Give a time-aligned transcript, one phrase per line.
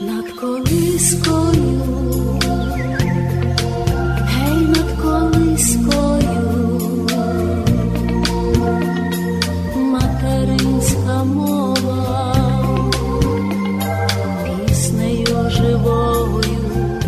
[0.00, 1.80] над колискою,
[4.26, 6.80] гей над колискою,
[9.76, 12.34] материнська мова,
[14.44, 17.00] піснею живою.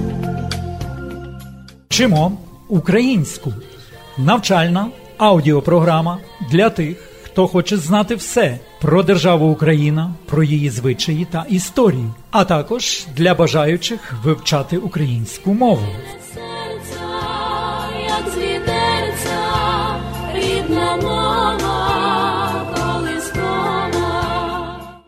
[1.89, 2.33] Вчимо
[2.69, 3.53] українську.
[4.19, 4.87] Навчальна
[5.19, 6.19] аудіопрограма
[6.51, 7.08] для тих,
[7.39, 13.35] хто хоче знати все про державу Україна, про її звичаї та історію, а також для
[13.35, 15.83] бажаючих вивчати українську мову.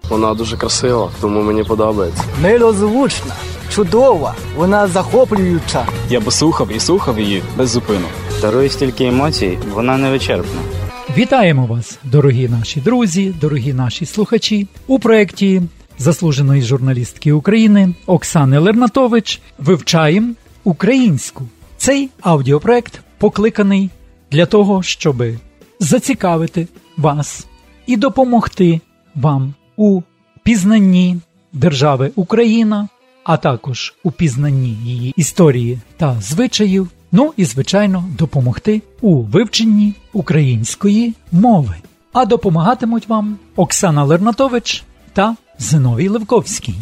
[0.09, 2.25] Вона дуже красива, тому мені подобається.
[2.43, 3.35] Милозвучна,
[3.75, 5.87] чудова, вона захоплююча.
[6.11, 8.07] Я би слухав і слухав її без зупину.
[8.41, 10.80] Дарує стільки емоцій, вона невичерпна.
[11.17, 15.63] Вітаємо вас, дорогі наші друзі, дорогі наші слухачі, у проєкті
[15.99, 20.33] заслуженої журналістки України Оксани Лернатович вивчаємо
[20.65, 21.45] українську.
[21.77, 23.91] Цей аудіопроект покликаний
[24.31, 25.23] для того, щоб
[25.81, 27.47] зацікавити вас
[27.87, 28.81] і допомогти
[29.15, 30.03] вам у
[30.43, 31.17] пізнанні
[31.53, 32.89] держави Україна,
[33.25, 36.89] а також у пізнанні її історії та звичаїв.
[37.13, 41.75] Ну і, звичайно, допомогти у вивченні української мови.
[42.13, 46.75] А допомагатимуть вам Оксана Лернатович та Зиновій Левковський.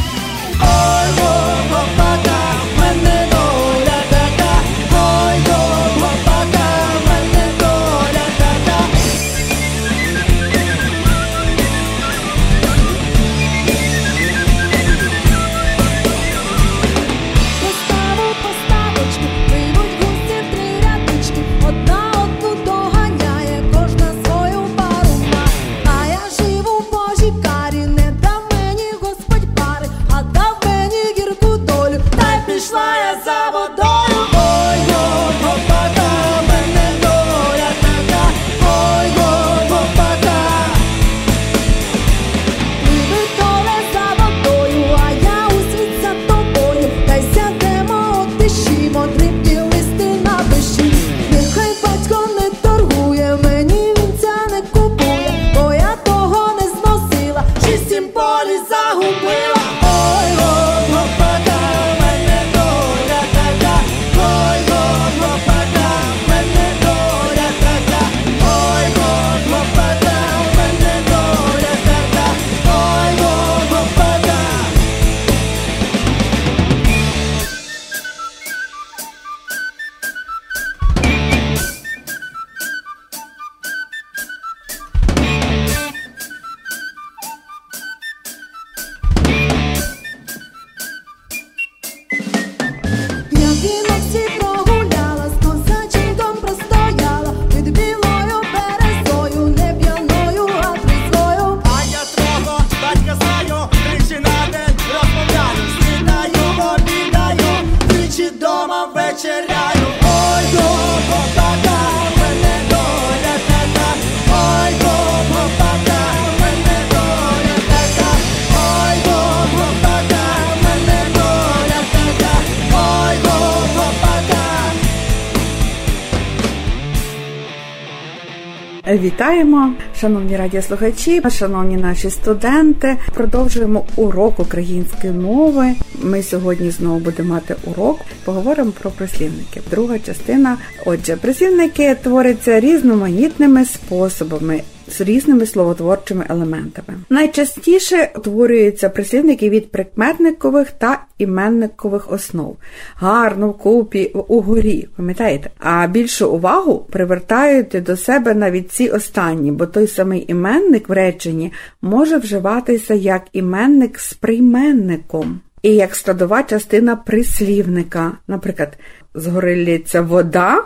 [128.96, 132.96] Вітаємо, шановні радіослухачі, шановні наші студенти.
[133.14, 135.74] Продовжуємо урок української мови.
[136.02, 138.00] Ми сьогодні знову будемо мати урок.
[138.24, 139.60] Поговоримо про прислівники.
[139.70, 140.56] Друга частина.
[140.86, 144.62] Отже, прислівники творяться різноманітними способами.
[144.90, 146.98] З різними словотворчими елементами.
[147.10, 152.56] Найчастіше утворюються прислівники від прикметникових та іменникових основ.
[152.94, 155.50] Гарно, вкупі, угорі, пам'ятаєте?
[155.58, 161.52] А більшу увагу привертають до себе навіть ці останні, бо той самий іменник в реченні
[161.82, 165.40] може вживатися як іменник з прийменником.
[165.62, 168.12] І як складова частина прислівника.
[168.28, 168.78] Наприклад,
[169.14, 170.64] згори лється вода,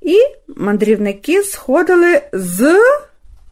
[0.00, 0.16] і
[0.56, 2.78] мандрівники сходили з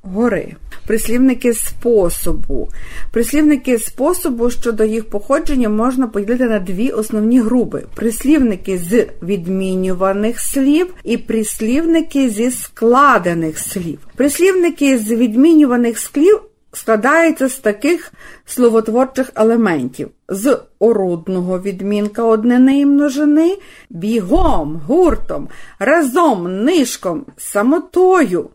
[0.02, 0.54] гори.
[0.86, 2.68] Прислівники способу.
[3.12, 10.94] Прислівники способу щодо їх походження можна поділити на дві основні групи: прислівники з відмінюваних слів
[11.04, 13.98] і прислівники зі складених слів.
[14.16, 16.40] Прислівники з відмінюваних слів
[16.72, 18.12] складаються з таких
[18.46, 23.58] словотворчих елементів: з орудного відмінка однини і множини,
[23.90, 25.48] бігом, гуртом,
[25.78, 28.50] разом, нишком, самотою,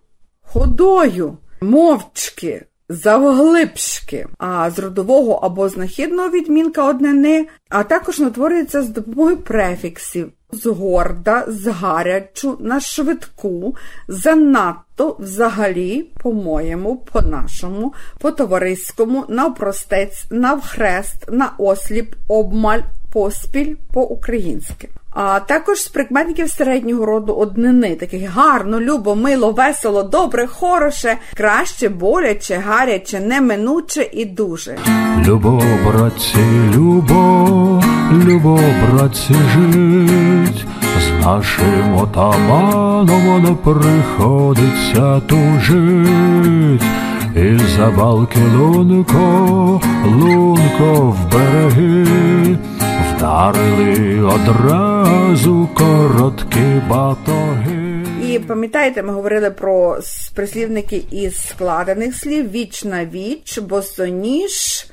[0.54, 9.38] ходою, мовчки, завглибшки, а з родового або знахідного відмінка однини, а також утворюється з допомогою
[9.38, 13.76] префіксів згорда, згарячу, на швидку,
[14.08, 22.82] занадто, взагалі, по-моєму, по-нашому, по-товариському, навпростець, навхрест, наосліп, обмаль,
[23.14, 24.90] поспіль, по-українськи.
[25.14, 31.90] А також з прикметників середнього роду однини, таких гарно, любо, мило, весело, добре, хороше, краще,
[31.90, 34.78] боляче, гаряче, неминуче і дуже.
[35.28, 36.38] Любо, братці,
[36.76, 38.60] любо, любо,
[38.92, 40.66] братці, жить,
[41.00, 46.84] з нашим отаманом воно приходиться тужить.
[47.36, 52.58] І за балки лунко, лунко в береги,
[53.18, 58.06] вдарили одразу короткі батоги.
[58.28, 60.00] І пам'ятаєте, ми говорили про
[60.36, 64.86] прислівники із складених слів віч на віч, босоніж,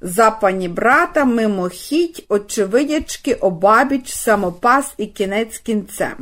[0.00, 6.14] запані брата, мимохідь, очевидячки, обабіч, самопас і кінець кінцем.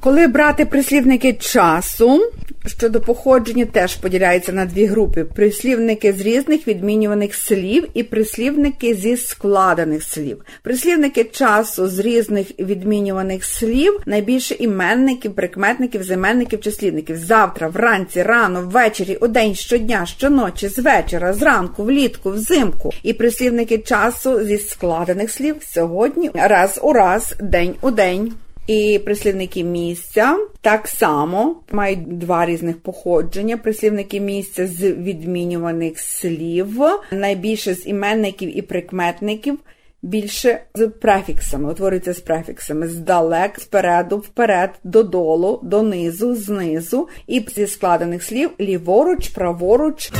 [0.00, 2.30] Коли брати прислівники часу,
[2.66, 9.16] щодо походження теж поділяються на дві групи: прислівники з різних відмінюваних слів і прислівники зі
[9.16, 10.44] складених слів.
[10.62, 17.16] Прислівники часу з різних відмінюваних слів найбільше іменників, прикметників, займенників, числівників.
[17.16, 22.90] Завтра, вранці, рано, ввечері, удень, щодня, щоночі, з вечора, зранку, влітку, взимку.
[23.02, 28.32] І прислівники часу зі складених слів сьогодні, раз у раз, день у день.
[28.68, 33.56] І прислівники місця так само мають два різних походження.
[33.56, 36.80] Прислівники місця з відмінюваних слів,
[37.12, 39.58] найбільше з іменників і прикметників,
[40.02, 42.88] більше з префіксами, утворюються з префіксами.
[42.88, 50.12] Здалек, спереду, вперед, додолу, донизу, знизу, і зі складених слів ліворуч, праворуч.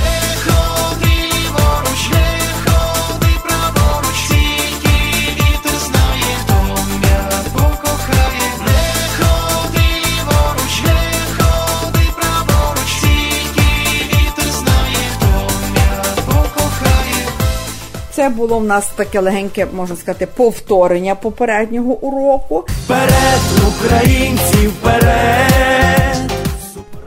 [18.28, 22.64] Було в нас таке легеньке, можна сказати, повторення попереднього уроку.
[22.84, 25.97] Вперед, українці, вперед!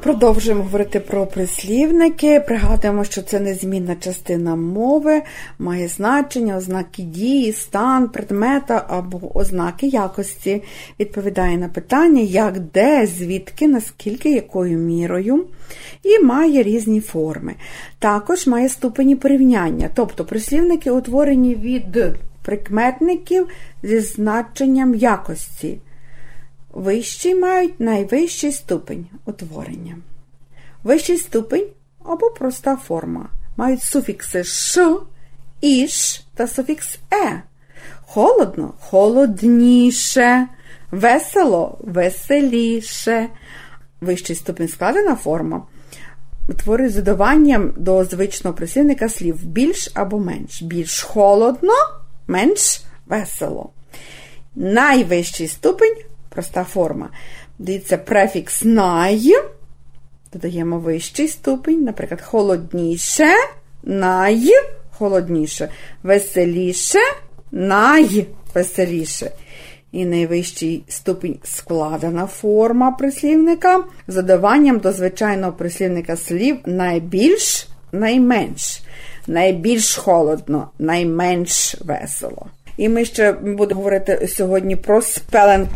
[0.04, 2.40] Продовжуємо говорити про прислівники.
[2.40, 5.22] Пригадуємо, що це незмінна частина мови,
[5.60, 10.64] має значення, ознаки дії, стан, предмета або ознаки якості.
[11.00, 15.46] Відповідає на питання, як, де, звідки, наскільки, якою мірою.
[16.04, 17.56] І має різні форми.
[18.00, 22.00] Також має ступені порівняння, тобто прислівники утворені від
[22.42, 23.48] прикметників
[23.84, 25.78] зі значенням якості.
[26.74, 29.98] Вищі мають найвищий ступень утворення.
[30.84, 31.68] Вищий ступень
[32.06, 34.98] або проста форма мають суфікси ш,
[35.62, 37.44] іш та суфікс е.
[38.06, 40.48] Холодно холодніше,
[40.92, 43.28] весело веселіше.
[44.02, 45.64] Вищий ступень складена форма
[46.50, 50.62] утворює з додаванням до звичного прислівника слів більш або менш.
[50.62, 51.74] Більш холодно,
[52.28, 53.70] менш весело.
[54.56, 55.96] Найвищий ступень
[56.32, 57.10] проста форма.
[57.60, 59.34] Дивіться, префікс най.
[60.34, 63.28] Додаємо вищий ступень, наприклад, холодніше,
[63.84, 64.50] най,
[64.92, 65.70] холодніше,
[66.04, 67.00] веселіше,
[67.52, 69.32] найвеселіше.
[69.92, 78.82] І найвищий ступінь складена форма прислівника з додаванням до звичайного прислівника слів найбільш, найменш,
[79.28, 82.46] найбільш холодно, найменш весело.
[82.82, 85.68] І ми ще будемо говорити сьогодні про spelling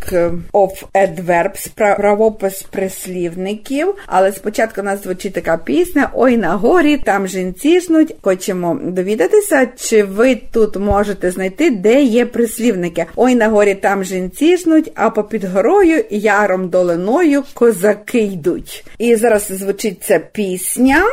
[0.54, 3.96] of adverbs, правопис прислівників.
[4.08, 8.16] Але спочатку у нас звучить така пісня Ой на горі, там жінці жнуть.
[8.22, 13.06] Хочемо довідатися, чи ви тут можете знайти, де є прислівники.
[13.16, 18.86] Ой на горі там жінці жнуть, а попід горою яром долиною козаки йдуть.
[18.98, 21.04] І зараз звучить ця пісня.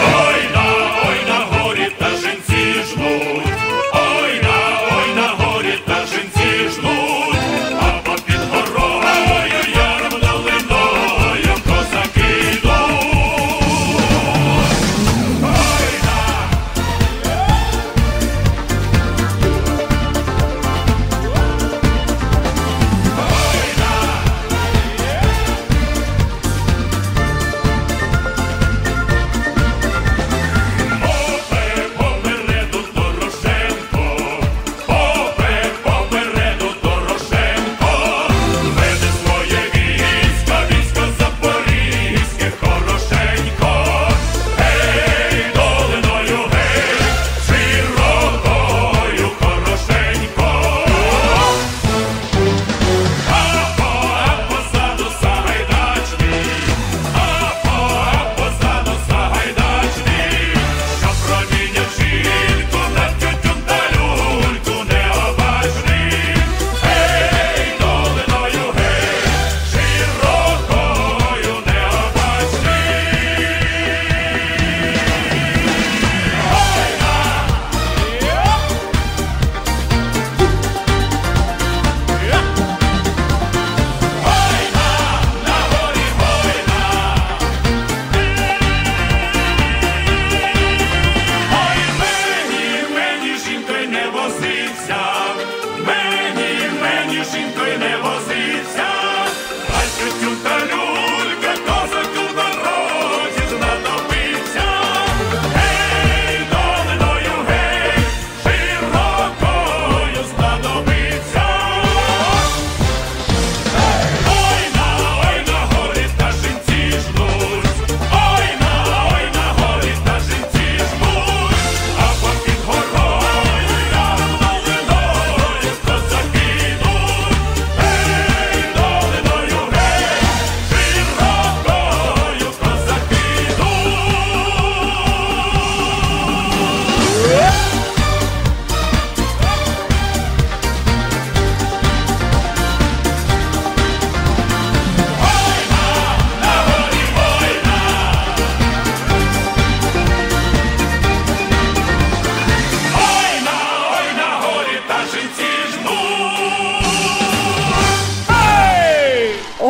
[0.00, 0.77] Ой на,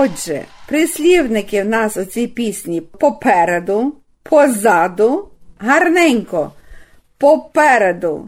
[0.00, 5.28] Отже, прислівники в нас у цій пісні попереду, позаду,
[5.58, 6.52] гарненько.
[7.18, 8.26] Попереду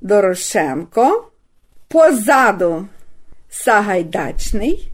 [0.00, 1.24] Дорошенко,
[1.88, 2.88] позаду
[3.50, 4.88] Сагайдачний,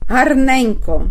[0.00, 1.06] гарненько.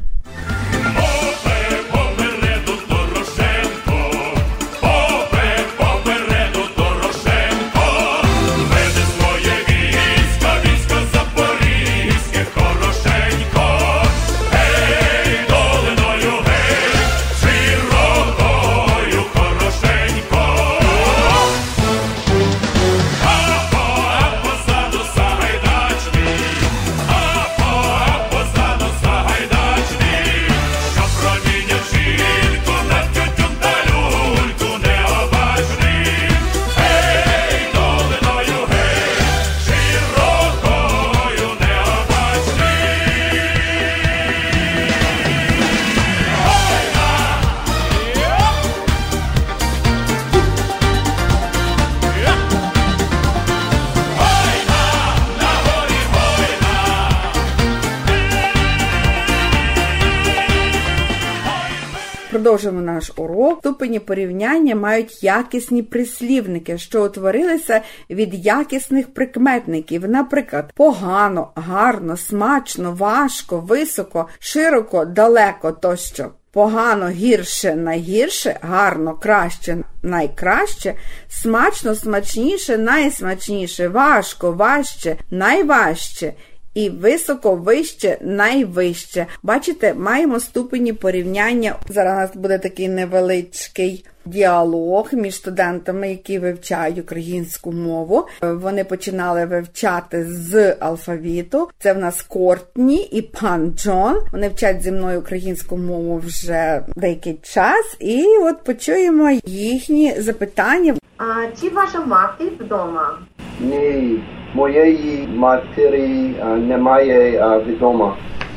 [63.03, 63.60] Наш урок.
[63.60, 70.10] Ступені порівняння мають якісні прислівники, що утворилися від якісних прикметників.
[70.10, 76.31] Наприклад, погано, гарно, смачно, важко, високо, широко, далеко тощо.
[76.51, 80.95] Погано, гірше, найгірше, гарно, краще, найкраще,
[81.29, 86.33] смачно, смачніше, найсмачніше, важко, важче, найважче
[86.73, 89.25] і високо вище, найвище.
[89.43, 91.75] Бачите, маємо ступені порівняння.
[91.89, 98.27] Зараз у нас буде такий невеличкий діалог між студентами, які вивчають українську мову.
[98.41, 101.69] Вони починали вивчати з алфавіту.
[101.79, 104.17] Це в нас Кортні і пан Джон.
[104.31, 110.95] Вони вчать зі мною українську мову вже деякий час, і от почуємо їхні запитання.
[111.17, 111.23] А
[111.61, 113.19] чи ваша мати вдома?
[113.59, 114.23] Ні,
[114.53, 118.13] моєї матері а, немає а, вдома.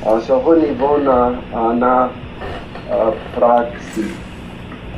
[0.06, 2.08] А сьогодні вона а, на
[3.34, 4.04] праці.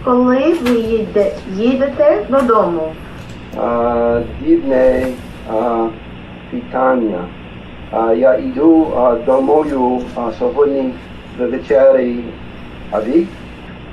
[0.04, 2.92] Коли ви їде, їдете додому?
[4.40, 5.06] Дивне
[6.50, 7.18] питання.
[7.92, 10.92] А, я йду а, домою а, сьогодні
[11.38, 12.16] ввечері.
[12.90, 13.26] А ви?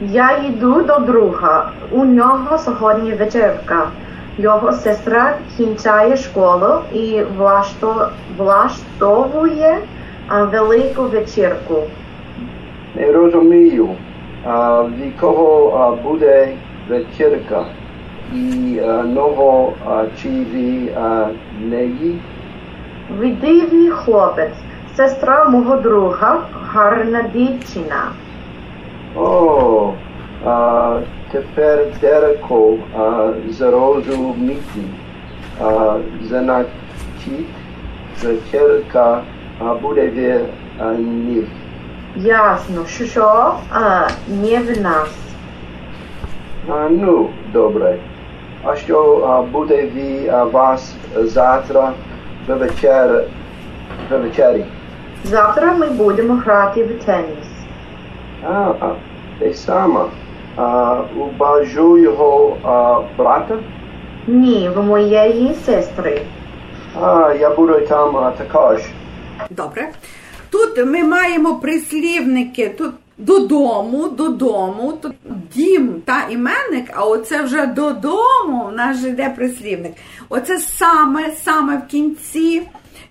[0.01, 1.71] Я йду до друга.
[1.91, 3.87] У нього сьогодні вечірка.
[4.37, 9.77] Його сестра кінчає школу і влашто, влаштовує
[10.29, 11.75] велику вечірку.
[12.95, 13.89] Не розумію,
[14.97, 16.49] від кого буде
[16.89, 17.65] вечірка.
[18.33, 19.73] І ново
[20.21, 20.45] чи
[20.97, 21.27] а,
[21.61, 22.19] неї?
[23.19, 24.57] Ви дивний хлопець,
[24.95, 26.39] сестра мого друга,
[26.73, 28.03] гарна дівчина.
[29.15, 29.93] О,
[30.45, 30.99] а,
[31.31, 34.81] тепер Дереко а, зрозуміти.
[35.61, 36.69] А, значить,
[38.23, 39.21] вечірка
[39.59, 41.45] а, буде в а, них.
[42.15, 45.09] Ясно, що а, не в нас.
[46.69, 47.97] А, ну, добре.
[48.63, 51.93] А що а, буде в а, вас завтра
[52.47, 53.23] в вечер,
[54.11, 54.65] в вечері?
[55.23, 57.47] Завтра ми будемо грати в теніс.
[58.43, 58.91] А, а,
[59.39, 59.99] те саме.
[60.55, 63.59] А, убажу його а, брата?
[64.27, 66.21] Ні, в моєї сестри.
[67.01, 68.81] А, я буду там а, також.
[69.49, 69.89] Добре.
[70.49, 72.69] Тут ми маємо прислівники.
[72.77, 75.11] Тут додому, додому, то
[75.55, 79.93] дім та іменник, а оце вже додому, в нас же йде прислівник.
[80.29, 82.61] Оце саме, саме в кінці.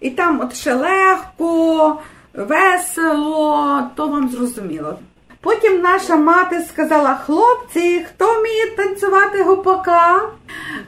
[0.01, 1.99] І там от ще легко,
[2.35, 4.99] весело, то вам зрозуміло.
[5.45, 10.23] Потім наша мати сказала: хлопці, хто вміє танцювати гопака?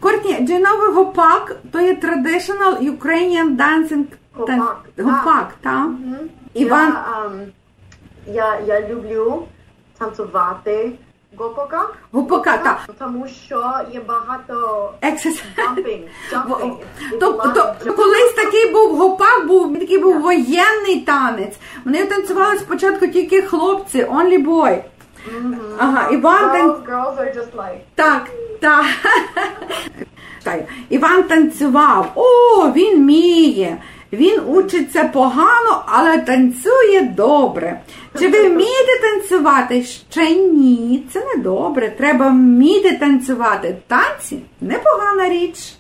[0.01, 1.57] Кортні, do you know гопак?
[1.73, 5.07] То є traditional Ukrainian dancing Гопак, так.
[5.07, 5.87] гопак, так?
[6.55, 7.41] Іван, Я, ем,
[8.27, 9.45] я, я люблю
[9.99, 10.93] танцювати
[11.38, 11.88] гопака.
[12.12, 12.81] Гопака, так.
[12.99, 14.55] Тому що є багато
[15.02, 16.02] jumping.
[17.21, 21.57] Тобто колись такий був гопак, був такий був воєнний танець.
[21.85, 24.83] Вони танцювали спочатку тільки хлопці, only boy.
[25.78, 26.71] Ага, Іван тан...
[26.71, 28.85] girls, girls are just like Так, так.
[30.88, 32.12] Іван танцював.
[32.14, 33.78] О, він вміє.
[34.13, 37.81] Він учиться погано, але танцює добре.
[38.19, 39.83] Чи ви вмієте танцювати?
[39.83, 41.91] Ще ні, це не добре.
[41.99, 43.77] Треба вміти танцювати.
[43.87, 45.75] Танці непогана річ.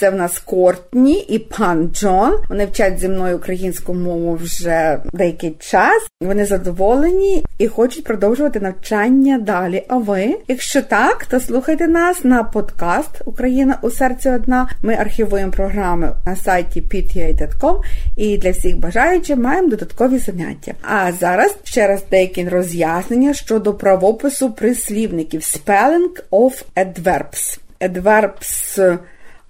[0.00, 2.38] Це в нас Кортні і пан Джон.
[2.48, 6.06] Вони вчать зі мною українську мову вже деякий час.
[6.20, 9.84] Вони задоволені і хочуть продовжувати навчання далі.
[9.88, 14.68] А ви, якщо так, то слухайте нас на подкаст Україна у серці одна.
[14.82, 17.80] Ми архівуємо програми на сайті pta.com
[18.16, 20.72] і для всіх бажаючих маємо додаткові заняття.
[20.82, 27.58] А зараз ще раз деякі роз'яснення щодо правопису прислівників spelling of adverbs.
[27.80, 28.98] Adverbs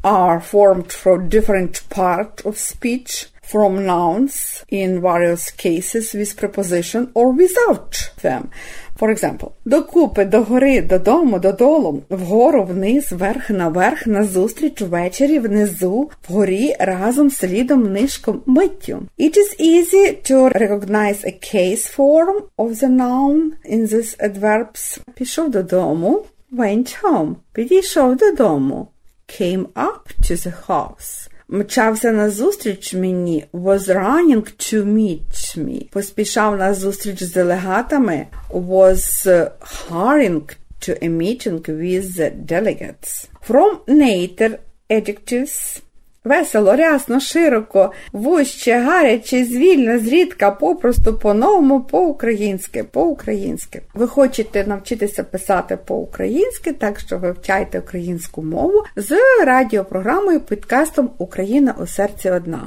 [0.04, 7.32] are formed from different part of speech from nouns in various cases with preposition or
[7.32, 8.50] without them.
[8.96, 17.30] For example, докупи, догори, додому, додолу, вгору, вниз, вверх, наверх, назустріч, ввечері, внизу, вгорі, разом,
[17.30, 19.04] слідом, нишком, миттю.
[19.19, 25.00] It is easy to recognize a case form of the noun in these adverbs.
[25.13, 27.36] Пішов додому, went home.
[27.54, 28.88] Підійшов додому
[29.28, 31.30] came up to the house.
[31.48, 35.89] Мчався назустріч мені, was running to meet me.
[35.89, 43.30] Поспішав на зустріч з делегатами, was uh, hurrying to a meeting with the delegates.
[43.50, 44.58] From native
[44.89, 45.82] adjectives
[46.29, 53.83] Весело, рясно, широко, вуще, гаряче, звільно, зрідка, попросту, по-новому, по-українськи, по-українськи.
[53.95, 61.87] Ви хочете навчитися писати по-українськи, так що вивчайте українську мову з радіопрограмою підкастом Україна у
[61.87, 62.62] серці одна.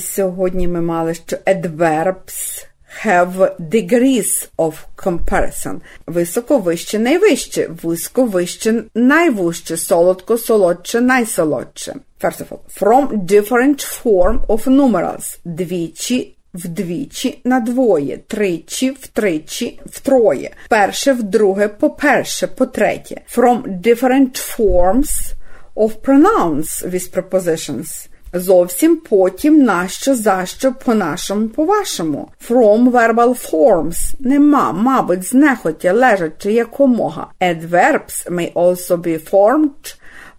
[0.00, 2.66] Сьогодні ми мали, що adverbs
[3.06, 5.80] have degrees of comparison.
[6.06, 11.94] Високо, вище, найвище, вузько, вище, найвужче, солодко, солодше, найсолодше.
[12.24, 15.38] First of all, from different form of numerals.
[15.44, 20.50] Двічі, вдвічі, надвоє, тричі, втричі, втроє.
[20.68, 23.20] Перше, вдруге, по-перше, по-третє.
[23.36, 25.32] From different forms
[25.76, 28.08] of pronouns with prepositions.
[28.32, 32.28] Зовсім потім нащо, защо, по-нашому, по-вашому.
[32.48, 37.26] From verbal forms нема, мабуть, знехотя, лежачи якомога.
[37.40, 39.96] Adverbs may also be formed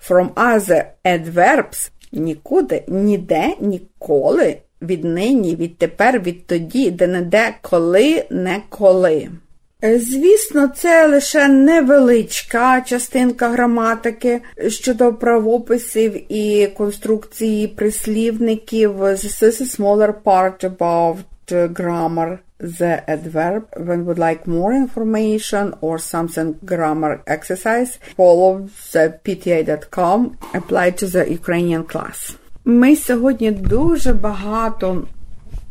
[0.09, 9.29] from other adverbs нікуди, ніде, ніколи, віднині, відтепер, відтоді, де не де, коли, не коли.
[9.83, 19.03] Е, Звісно, це лише невеличка частинка граматики щодо правописів і конструкції прислівників.
[19.03, 21.17] This is a smaller part about
[21.51, 23.67] uh, grammar, the adverb.
[23.77, 31.23] When would like more information or something grammar exercise, follow the pta.com, apply to the
[31.39, 32.35] Ukrainian class.
[32.65, 35.03] Ми сьогодні дуже багато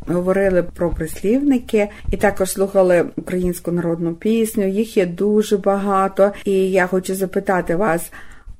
[0.07, 4.67] говорили про прислівники і також слухали українську народну пісню.
[4.67, 6.31] Їх є дуже багато.
[6.45, 8.11] І я хочу запитати вас.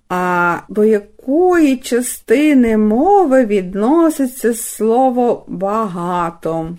[0.09, 6.75] А до якої частини мови відноситься слово багато?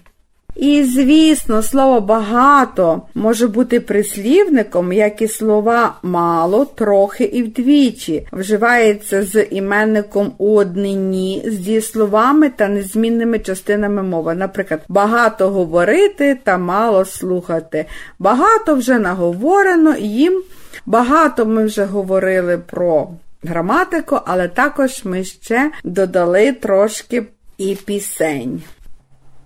[0.57, 9.23] І, звісно, слово багато може бути прислівником, як і слова мало, трохи і вдвічі, вживається
[9.23, 14.35] з іменником у однині, з дієсловами та незмінними частинами мови.
[14.35, 17.87] Наприклад, багато говорити та мало слухати.
[18.19, 20.43] Багато вже наговорено їм.
[20.87, 23.09] Багато ми вже говорили про
[23.43, 27.23] граматику, але також ми ще додали трошки
[27.59, 28.63] і пісень.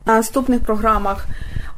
[0.06, 1.26] На наступних програмах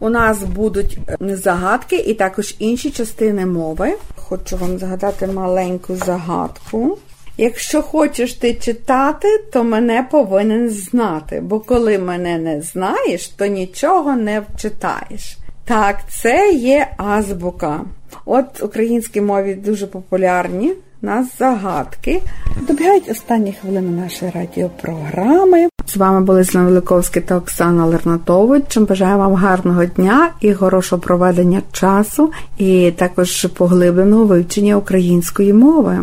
[0.01, 3.95] у нас будуть загадки і також інші частини мови.
[4.17, 6.99] Хочу вам загадати маленьку загадку.
[7.37, 14.17] Якщо хочеш ти читати, то мене повинен знати, бо коли мене не знаєш, то нічого
[14.17, 15.39] не вчитаєш.
[15.65, 17.81] Так, це є азбука.
[18.25, 22.23] От в українській мові дуже популярні нас загадки.
[22.69, 25.69] Добігають останні хвилини нашої радіопрограми.
[25.87, 28.77] З вами були Слава Великовський та Оксана Лернатович.
[28.77, 35.99] Бажаю вам гарного дня і хорошого проведення часу, і також поглибленого вивчення української мови.